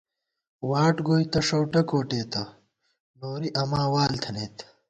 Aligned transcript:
واٹ 0.69 0.95
گوئی 1.07 1.25
تہ 1.31 1.39
ݭؤٹہ 1.47 1.81
کوٹېتہ، 1.89 2.43
نوری 3.19 3.49
اماں 3.61 3.87
وال 3.93 4.13
تھنَئیت 4.23 4.55